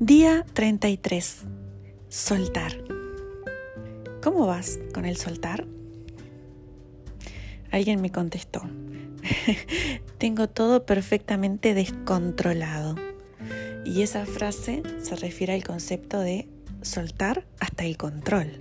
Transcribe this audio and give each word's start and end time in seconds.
Día 0.00 0.46
33. 0.52 1.38
Soltar. 2.08 2.84
¿Cómo 4.22 4.46
vas 4.46 4.78
con 4.94 5.04
el 5.04 5.16
soltar? 5.16 5.66
Alguien 7.72 8.00
me 8.00 8.12
contestó. 8.12 8.62
Tengo 10.18 10.48
todo 10.48 10.86
perfectamente 10.86 11.74
descontrolado. 11.74 12.94
Y 13.84 14.02
esa 14.02 14.24
frase 14.24 14.84
se 15.02 15.16
refiere 15.16 15.54
al 15.54 15.64
concepto 15.64 16.20
de 16.20 16.46
soltar 16.80 17.44
hasta 17.58 17.84
el 17.84 17.96
control. 17.96 18.60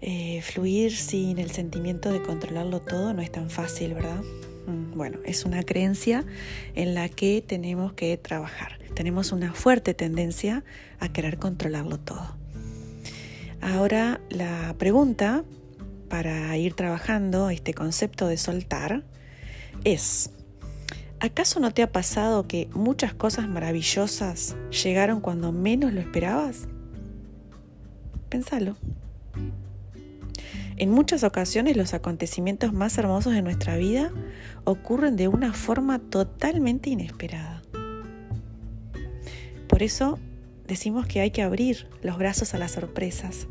Eh, 0.00 0.40
fluir 0.40 0.96
sin 0.96 1.38
el 1.38 1.50
sentimiento 1.50 2.10
de 2.10 2.22
controlarlo 2.22 2.80
todo 2.80 3.12
no 3.12 3.20
es 3.20 3.30
tan 3.30 3.50
fácil, 3.50 3.92
¿verdad? 3.92 4.22
Mm, 4.66 4.96
bueno, 4.96 5.18
es 5.24 5.44
una 5.44 5.62
creencia 5.62 6.24
en 6.74 6.94
la 6.94 7.08
que 7.08 7.42
tenemos 7.46 7.92
que 7.92 8.16
trabajar. 8.16 8.78
Tenemos 8.94 9.32
una 9.32 9.54
fuerte 9.54 9.94
tendencia 9.94 10.64
a 11.00 11.12
querer 11.12 11.38
controlarlo 11.38 11.98
todo. 11.98 12.36
Ahora 13.60 14.20
la 14.28 14.74
pregunta 14.78 15.44
para 16.08 16.56
ir 16.56 16.74
trabajando 16.74 17.48
este 17.48 17.74
concepto 17.74 18.26
de 18.26 18.36
soltar 18.36 19.04
es, 19.84 20.30
¿acaso 21.20 21.60
no 21.60 21.72
te 21.72 21.82
ha 21.82 21.90
pasado 21.90 22.46
que 22.46 22.68
muchas 22.74 23.14
cosas 23.14 23.48
maravillosas 23.48 24.56
llegaron 24.82 25.20
cuando 25.20 25.52
menos 25.52 25.92
lo 25.92 26.00
esperabas? 26.00 26.68
Pensalo. 28.28 28.76
En 30.76 30.90
muchas 30.90 31.22
ocasiones 31.22 31.76
los 31.76 31.94
acontecimientos 31.94 32.72
más 32.72 32.96
hermosos 32.98 33.34
de 33.34 33.42
nuestra 33.42 33.76
vida 33.76 34.10
ocurren 34.64 35.16
de 35.16 35.28
una 35.28 35.52
forma 35.52 35.98
totalmente 35.98 36.90
inesperada. 36.90 37.62
Por 39.68 39.82
eso 39.82 40.18
decimos 40.66 41.06
que 41.06 41.20
hay 41.20 41.30
que 41.30 41.42
abrir 41.42 41.88
los 42.02 42.18
brazos 42.18 42.54
a 42.54 42.58
las 42.58 42.72
sorpresas, 42.72 43.48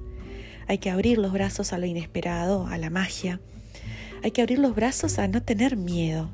hay 0.67 0.77
que 0.77 0.89
abrir 0.89 1.17
los 1.17 1.31
brazos 1.31 1.73
a 1.73 1.77
lo 1.77 1.85
inesperado, 1.85 2.67
a 2.67 2.77
la 2.77 2.89
magia, 2.89 3.39
hay 4.23 4.31
que 4.31 4.41
abrir 4.41 4.59
los 4.59 4.75
brazos 4.75 5.19
a 5.19 5.27
no 5.27 5.41
tener 5.41 5.77
miedo, 5.77 6.29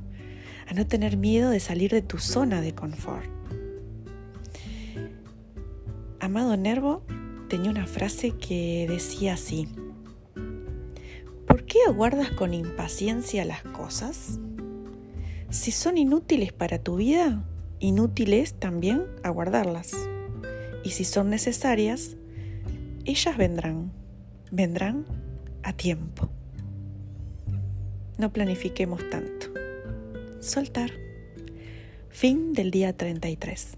a 0.68 0.74
no 0.74 0.86
tener 0.86 1.18
miedo 1.18 1.50
de 1.50 1.60
salir 1.60 1.92
de 1.92 2.02
tu 2.02 2.18
zona 2.18 2.62
de 2.62 2.76
confort. 2.76 3.30
Amado 6.20 6.58
Nervo 6.58 7.04
tenía 7.48 7.72
una 7.72 7.88
frase 7.88 8.32
que 8.32 8.86
decía 8.90 9.36
así, 9.36 9.68
¿por 9.68 9.87
qué 11.78 11.90
aguardas 11.90 12.32
con 12.32 12.54
impaciencia 12.56 13.46
las 13.46 13.62
cosas? 13.62 14.40
Si 15.50 15.72
son 15.72 15.98
inútiles 15.98 16.52
para 16.52 16.80
tu 16.80 16.96
vida, 16.96 17.44
inútiles 17.80 18.56
también 18.56 19.06
aguardarlas. 19.22 19.92
Y 20.84 20.92
si 20.92 21.06
son 21.06 21.30
necesarias, 21.30 22.16
ellas 23.06 23.38
vendrán, 23.38 23.92
vendrán 24.50 25.06
a 25.62 25.74
tiempo. 25.74 26.30
No 28.18 28.34
planifiquemos 28.34 29.08
tanto. 29.12 29.48
Soltar. 30.40 30.92
Fin 32.10 32.54
del 32.54 32.72
día 32.72 32.98
33. 32.98 33.78